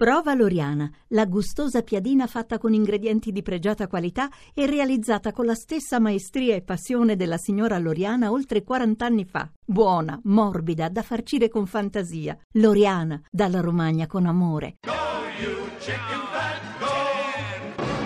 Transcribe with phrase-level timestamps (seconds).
[0.00, 5.54] Prova Loriana, la gustosa piadina fatta con ingredienti di pregiata qualità e realizzata con la
[5.54, 9.46] stessa maestria e passione della signora Loriana oltre 40 anni fa.
[9.62, 12.34] Buona, morbida, da farcire con fantasia.
[12.52, 14.78] Loriana, dalla Romagna con amore.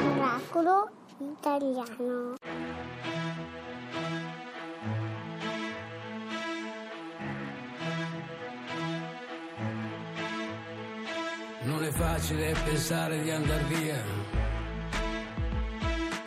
[0.03, 0.91] Miracolo
[1.21, 2.35] italiano.
[11.87, 14.03] È facile pensare di andar via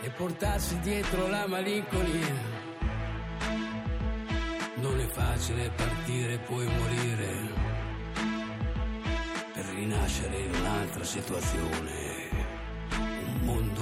[0.02, 2.56] e portarsi dietro la malinconia.
[4.76, 7.32] Non è facile partire e poi morire
[9.54, 12.30] per rinascere in un'altra situazione,
[12.92, 13.82] un mondo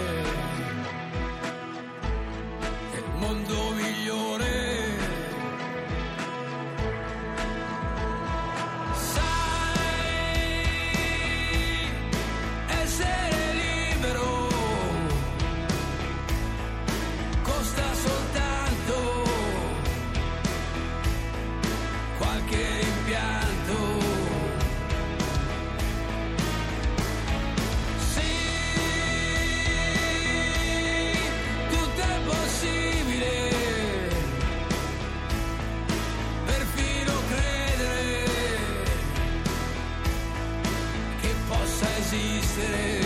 [42.61, 43.00] say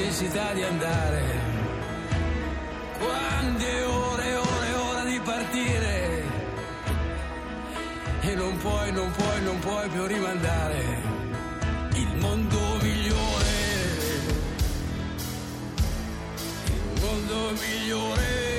[0.00, 1.22] necessità di andare.
[2.98, 6.24] Quante ore e ore e ore di partire
[8.20, 11.02] e non puoi, non puoi, non puoi più rimandare
[11.94, 13.58] il mondo migliore.
[16.66, 18.49] Il mondo migliore.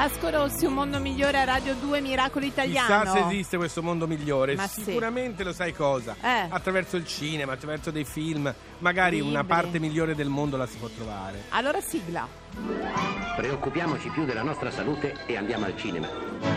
[0.00, 3.02] Vasco Rossi, Un mondo migliore a Radio 2 Miracolo Italiano.
[3.02, 4.54] Chissà se esiste questo mondo migliore.
[4.54, 4.82] Ma sì.
[4.82, 6.16] Sicuramente lo sai cosa?
[6.22, 6.46] Eh.
[6.48, 9.46] Attraverso il cinema, attraverso dei film, magari una Libri.
[9.46, 11.42] parte migliore del mondo la si può trovare.
[11.50, 12.26] Allora sigla.
[13.40, 16.06] Preoccupiamoci più della nostra salute e andiamo al cinema.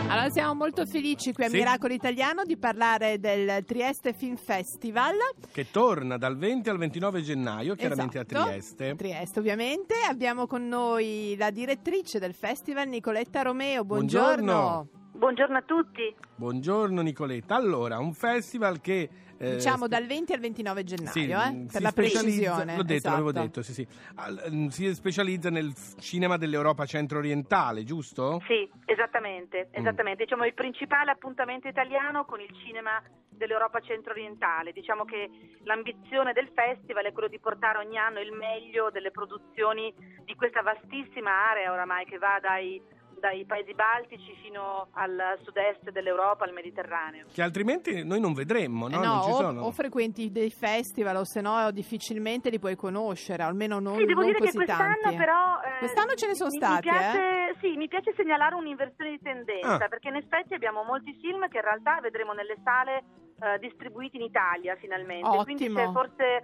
[0.08, 1.56] Allora siamo molto felici qui a Sì.
[1.56, 5.14] Miracolo Italiano di parlare del Trieste Film Festival.
[5.50, 8.38] Che torna dal 20 al 29 gennaio, chiaramente Esatto.
[8.38, 8.94] a Trieste.
[8.96, 9.94] Trieste ovviamente.
[10.06, 13.82] Abbiamo con noi la direttrice del festival Nicoletta Romeo.
[13.82, 14.42] Buongiorno.
[14.52, 14.88] Buongiorno.
[15.24, 16.14] Buongiorno a tutti.
[16.36, 17.54] Buongiorno Nicoletta.
[17.54, 19.08] Allora, un festival che...
[19.38, 22.76] eh, Diciamo dal 20 al 29 gennaio, sì, eh, mm, per la precisione.
[22.76, 23.08] L'ho detto, esatto.
[23.16, 23.86] l'avevo detto, sì, sì.
[24.16, 28.42] Al- mm, si specializza nel cinema dell'Europa centro-orientale, giusto?
[28.46, 29.80] Sì, esattamente, Mm.
[29.80, 30.24] esattamente.
[30.24, 34.72] Diciamo il principale appuntamento italiano con il cinema dell'Europa centro-orientale.
[34.72, 35.30] Diciamo che
[35.62, 39.90] l'ambizione del festival è quello di portare ogni anno il meglio delle produzioni
[40.22, 42.92] di questa vastissima area oramai che va dai
[43.24, 47.24] dai paesi baltici fino al sud-est dell'Europa, al Mediterraneo.
[47.32, 49.00] Che altrimenti noi non vedremmo, no?
[49.02, 49.62] Eh non ci o, sono.
[49.62, 54.20] o frequenti dei festival o se no difficilmente li puoi conoscere, almeno non, sì, devo
[54.20, 55.16] non dire che così quest'anno tanti.
[55.16, 59.20] però Quest'anno ce ne sono mi- stati, mi piace, Sì, mi piace segnalare un'inversione di
[59.22, 59.88] tendenza, Ah.
[59.88, 63.02] perché in effetti abbiamo molti film che in realtà vedremo nelle sale
[63.40, 65.28] eh, distribuiti in Italia finalmente.
[65.42, 65.78] Quindi Ottimo.
[65.78, 66.42] c'è forse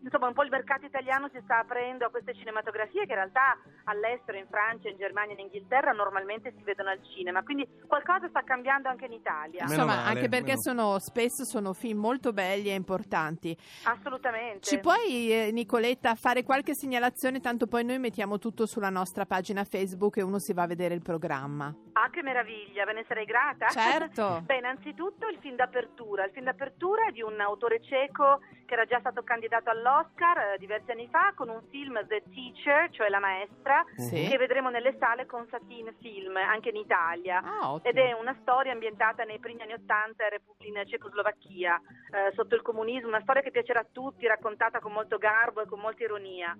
[0.00, 3.58] insomma un po' il mercato italiano si sta aprendo a queste cinematografie che in realtà
[3.84, 7.42] all'estero, in Francia, in Germania, in Inghilterra normalmente si vedono al cinema.
[7.42, 9.64] Quindi qualcosa sta cambiando anche in Italia.
[9.64, 13.56] Meno Insomma, male, anche perché meno- sono, spesso sono film molto belli e importanti.
[13.84, 14.60] Assolutamente.
[14.60, 17.40] Ci puoi, eh, Nicoletta, fare qualche segnalazione?
[17.40, 20.94] Tanto poi noi mettiamo tutto sulla nostra pagina Facebook e uno si va a vedere
[20.94, 21.74] il programma.
[21.92, 23.68] Ah, che meraviglia, ve ne sarei grata.
[23.68, 24.42] Certo.
[24.46, 26.23] Beh, innanzitutto il film d'apertura.
[26.24, 30.58] Il film d'apertura è di un autore cieco che era già stato candidato all'Oscar eh,
[30.58, 34.26] diversi anni fa con un film The Teacher, cioè La Maestra, Sì.
[34.28, 37.42] che vedremo nelle sale con Satin Film, anche in Italia.
[37.44, 37.78] Ah.
[37.82, 40.24] Ed è una storia ambientata nei primi anni Ottanta
[40.58, 41.80] in Cecoslovacchia,
[42.10, 45.66] eh, sotto il comunismo, una storia che piacerà a tutti, raccontata con molto garbo e
[45.66, 46.56] con molta ironia.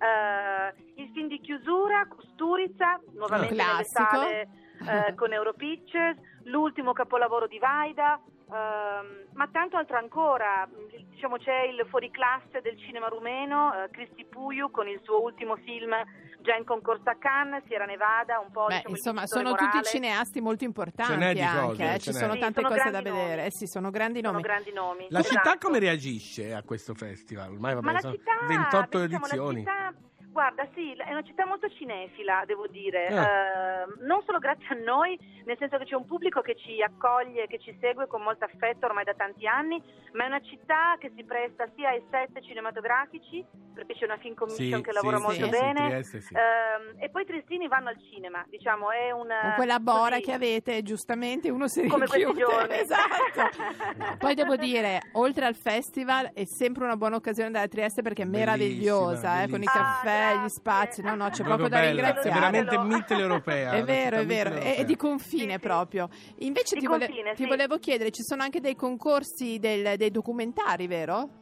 [0.00, 4.48] Eh, il film di chiusura, Kusturica, nuovamente nelle sale
[4.86, 10.68] eh, con Europictures, l'ultimo capolavoro di Vaida, ehm, ma tanto altro ancora.
[11.10, 15.92] Diciamo c'è il fuoriclasse del cinema rumeno, eh, Cristi Puiu con il suo ultimo film
[16.40, 19.82] già in concorso a Cannes, Sierra Nevada, un po' Beh, diciamo, insomma, sono tutti morale.
[19.84, 22.14] cineasti molto importanti Ce n'è di anche, cose, eh, ce ci n'è.
[22.14, 23.34] sono Sì, tante sono cose da vedere.
[23.36, 23.46] nomi.
[23.46, 24.42] Eh sì, sono grandi Sono nomi.
[24.44, 25.06] grandi nomi.
[25.10, 25.66] La città Esatto.
[25.66, 27.50] come reagisce a questo festival?
[27.52, 29.64] Ormai vabbè, Ma la sono città, 28 beh, diciamo, edizioni.
[29.64, 30.07] La città,
[30.38, 33.08] guarda, sì, è una città molto cinefila, devo dire.
[33.08, 33.14] Eh.
[33.14, 37.48] Eh, non solo grazie a noi, nel senso che c'è un pubblico che ci accoglie,
[37.48, 39.82] che ci segue con molto affetto ormai da tanti anni,
[40.12, 43.44] ma è una città che si presta sia ai set cinematografici,
[43.78, 45.86] perché c'è una film commission Sì, che lavora sì, molto sì, bene.
[45.86, 46.34] Trieste sì.
[46.34, 50.22] ehm, e poi i triestini vanno al cinema, diciamo, è un Con quella bora così-
[50.22, 52.50] che avete, giustamente uno si Come questi rinchiude.
[52.50, 52.74] giorni.
[52.88, 54.16] Esatto.
[54.18, 58.22] Poi devo dire, oltre al festival, è sempre una buona occasione andare a Trieste perché
[58.22, 59.84] è Bellissima, meravigliosa, eh, con i bellissima.
[59.84, 61.02] caffè, Ah, gli spazi.
[61.02, 62.28] No, no, c'è Proprio proprio da bella, ringraziare.
[62.28, 63.72] È veramente mitteleuropea.
[63.78, 66.08] È vero, è vero, è, di confine proprio.
[66.38, 67.48] Invece ti, vole- confine, ti sì.
[67.48, 71.37] volevo chiedere, ci sono anche dei concorsi del- dei documentari, vero?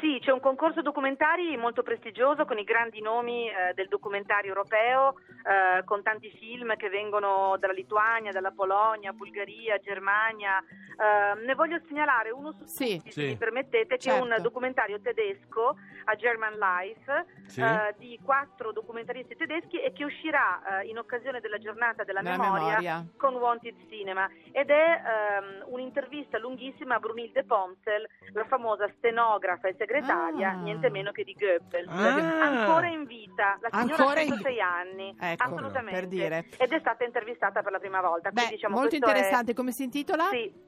[0.00, 5.14] Sì, c'è un concorso documentari molto prestigioso con i grandi nomi eh, del documentario europeo,
[5.44, 10.62] eh, con tanti film che vengono dalla Lituania, dalla Polonia, Bulgaria, Germania.
[10.62, 12.96] Eh, ne voglio segnalare uno su Sì.
[12.98, 13.20] tutti, Sì.
[13.22, 14.42] se mi permettete, che è un Certo.
[14.42, 17.60] documentario tedesco a German Life Sì.
[17.62, 22.36] eh, di quattro documentaristi tedeschi e che uscirà eh, in occasione della giornata della Della
[22.36, 23.04] memoria, memoria.
[23.16, 29.72] con Wanted Cinema ed è ehm, un'intervista lunghissima a Brunilde Pomzel, la famosa stenografa e
[29.72, 30.52] segretaria, Ah.
[30.62, 32.42] niente meno che di Goebbels, Ah.
[32.42, 36.46] ancora in vita, la signora Ancora ha in 106 anni, Ecco, assolutamente, per dire.
[36.58, 38.30] ed è stata intervistata per la prima volta.
[38.30, 39.54] Beh, diciamo, molto questo è- interessante.
[39.54, 40.28] Come si intitola?
[40.30, 40.66] Sì.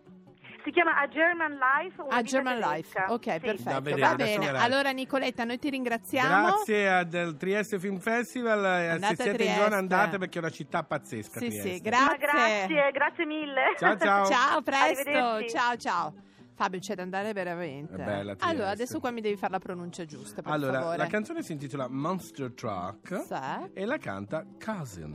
[0.63, 2.59] Si chiama A German Life, A German.
[2.59, 3.05] Life.
[3.09, 3.39] Ok, Sì.
[3.41, 3.81] perfetto.
[3.81, 4.49] Vedere, Va bene.
[4.59, 6.47] Allora, Nicoletta, noi ti ringraziamo.
[6.49, 8.63] Grazie a- del Trieste Film Festival.
[8.67, 11.39] eh, Andate Se siete in zona andate perché è una città pazzesca.
[11.41, 11.71] Sì, Trieste.
[11.77, 12.07] sì, grazie.
[12.07, 13.63] Ma grazie, grazie mille.
[13.79, 14.27] Ciao, ciao.
[14.27, 15.45] Ciao, presto.
[15.49, 16.15] Ciao, ciao.
[16.61, 17.97] Fabio, c'è da andare veramente.
[17.97, 20.97] Bella allora, adesso qua mi devi fare la pronuncia giusta, per Allora, favore.
[20.99, 23.71] la canzone si intitola Monster Truck Sì.
[23.73, 25.11] e la canta Cousin.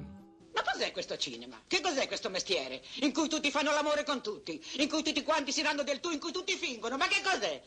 [0.56, 1.56] Ma cos'è questo cinema?
[1.68, 2.82] Che cos'è questo mestiere?
[3.02, 6.10] In cui tutti fanno l'amore con tutti, in cui tutti quanti si danno del tu,
[6.10, 6.98] in cui tutti fingono.
[6.98, 7.62] Ma che cos'è?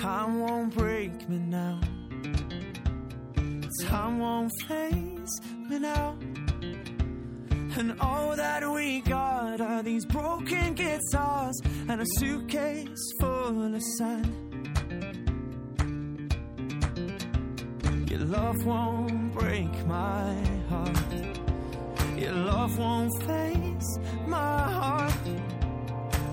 [0.00, 1.80] Time won't break me now.
[3.86, 6.18] Time won't face me now.
[7.78, 11.56] And all that we got are these broken guitars
[11.88, 14.26] and a suitcase full of sand.
[18.10, 20.34] Your love won't break my
[20.68, 21.12] heart.
[22.18, 25.26] Your love won't face my heart.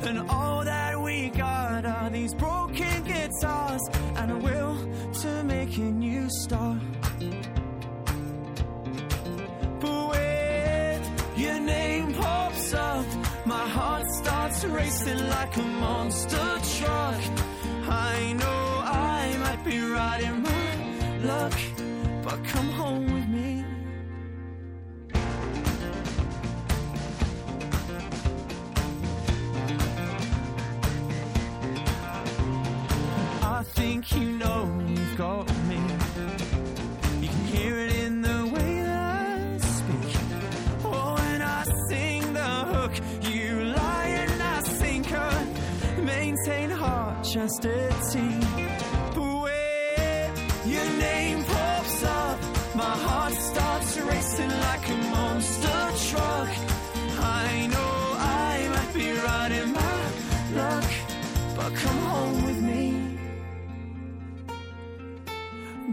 [0.01, 3.81] And all that we got are these broken guitars
[4.15, 4.75] and a will
[5.21, 7.02] to make a new start.
[14.65, 17.21] Racing like a monster truck.
[17.89, 21.57] I know I might be riding my luck,
[22.23, 23.65] but come home with me.
[33.41, 35.52] I think you know you've got
[47.33, 48.29] chastity.
[49.15, 50.29] But when
[50.65, 52.39] your name pops up,
[52.75, 56.49] my heart starts racing like a monster truck.
[57.41, 59.99] I know I might be riding my
[60.59, 60.89] luck,
[61.57, 62.85] but come home with me.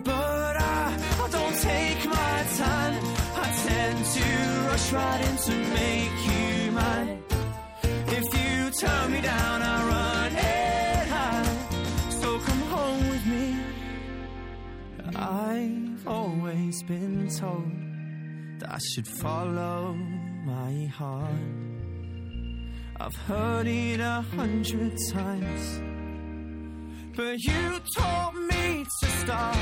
[0.04, 2.94] But I, I don't take my time.
[3.44, 4.26] I tend to
[4.68, 7.22] rush right in to make you mine.
[8.18, 9.89] If you turn me down, I
[16.70, 19.92] always been told that I should follow
[20.44, 21.34] my heart.
[23.00, 25.82] I've heard it a hundred times,
[27.16, 29.56] but you taught me to start.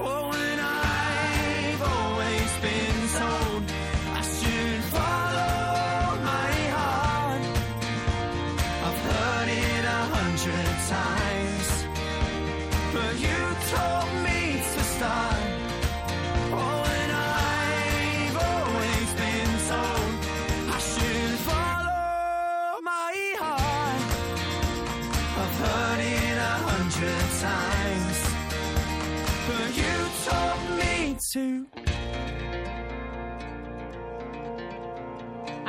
[0.00, 2.91] Oh, and I've always been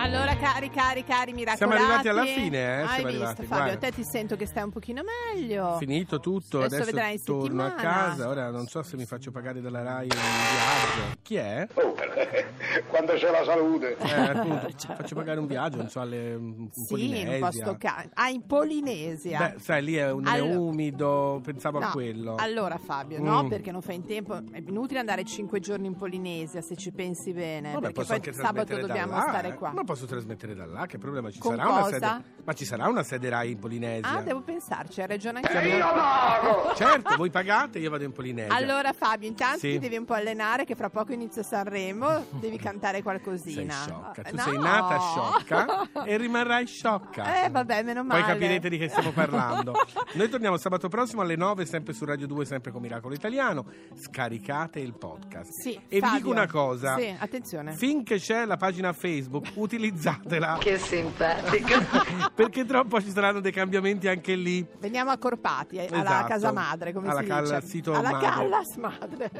[0.03, 1.57] Allora, cari, cari, cari miracolati.
[1.57, 3.47] Siamo arrivati alla fine, eh, Hai siamo visto, arrivati, Fabio?
[3.47, 3.71] guarda.
[3.73, 5.01] A te ti sento che stai un pochino
[5.33, 5.77] meglio.
[5.77, 7.97] Finito tutto, Adesso adesso, vedrai in torno a settimana.
[8.05, 8.27] casa.
[8.27, 11.17] Ora non so se mi faccio pagare dalla Rai un viaggio.
[11.21, 11.65] Chi è?
[11.73, 11.95] Oh,
[12.89, 13.95] quando c'è la salute.
[13.97, 17.39] Eh, appunto, faccio pagare un viaggio, non so, alle Sì, in un Polinesia.
[17.39, 19.37] posto ca- Ah, in Polinesia.
[19.53, 22.35] Beh, sai, lì è, un, è Allora- umido, pensavo No, a quello.
[22.35, 23.47] Allora Fabio, no, Mm.
[23.47, 24.33] perché non fai in tempo.
[24.51, 27.71] È inutile andare cinque giorni in Polinesia se ci pensi bene.
[27.71, 29.53] Vabbè, perché poi sabato dobbiamo là, stare eh.
[29.53, 29.71] qua.
[29.71, 31.69] Ma posso trasmettere da là, che problema ci Con sarà?
[31.69, 31.91] Una cosa?
[31.93, 32.23] sede...
[32.45, 34.09] Ma ci sarà una sede Rai in Polinesia?
[34.17, 35.83] Ah, devo pensarci, hai ragione anche Sì, tu.
[35.85, 38.53] abbiamo- Certo, voi pagate, io vado in Polinesia.
[38.53, 39.71] Allora Fabio, intanto Sì.
[39.73, 43.73] ti devi un po' allenare che fra poco inizia Sanremo, devi cantare sei qualcosina.
[43.73, 44.41] sciocca, tu No.
[44.41, 47.45] sei nata sciocca e rimarrai sciocca.
[47.45, 48.21] Eh vabbè, meno male.
[48.23, 49.73] Poi capirete di che stiamo parlando.
[50.13, 53.65] Noi torniamo sabato prossimo alle 9, sempre su Radio 2, sempre con Miracolo Italiano.
[53.95, 55.51] Scaricate il podcast.
[55.51, 56.17] Sì, e vi Fabio.
[56.17, 56.97] dico una cosa.
[56.97, 57.71] Sì, attenzione.
[57.73, 59.51] Finché c'è la pagina Facebook,
[59.87, 60.57] utilizzatela.
[60.59, 61.79] Che simpatico.
[62.33, 64.65] perché troppo ci saranno dei cambiamenti anche lì.
[64.79, 66.27] Veniamo accorpati eh, alla Esatto.
[66.27, 67.25] casa madre, come Alla si
[67.59, 67.67] dice.
[67.67, 68.27] sito alla madre.
[68.27, 69.31] callas madre.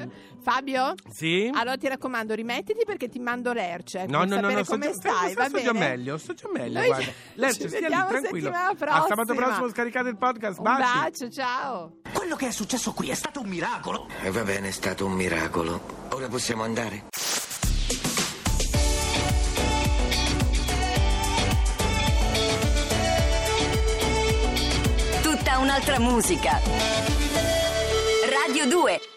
[0.42, 0.94] Fabio?
[1.10, 1.50] Sì?
[1.54, 4.06] Allora ti raccomando, rimettiti perché ti mando l'erce.
[4.08, 5.64] No, per no, no, sapere no, sto come già, stai, sto, va sto bene?
[5.66, 7.12] già meglio, sto già meglio, Noi guarda.
[7.36, 8.52] Lerce, stia lì tranquillo.
[8.52, 9.46] settimana A sabato prossima.
[9.46, 10.58] prossimo scaricate il podcast.
[10.58, 10.82] Un Baci.
[10.82, 11.92] bacio, ciao.
[12.14, 14.08] Quello che è successo qui è stato un miracolo.
[14.22, 16.02] E va bene, è stato un miracolo.
[16.12, 17.06] Ora possiamo andare?
[25.86, 26.62] Un'altra musica.
[28.48, 29.13] Radio 2